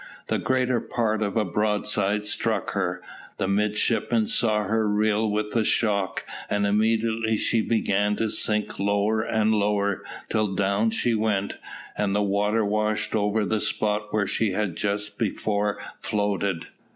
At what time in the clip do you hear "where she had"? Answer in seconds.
14.11-14.75